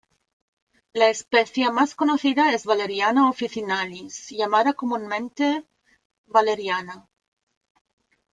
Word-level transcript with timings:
La 0.95 1.09
especie, 1.09 1.69
más 1.71 1.93
conocida 1.93 2.51
es 2.53 2.65
"Valeriana 2.65 3.29
officinalis", 3.29 4.29
llamada 4.31 4.73
comúnmente 4.73 5.63
valeriana. 6.25 7.07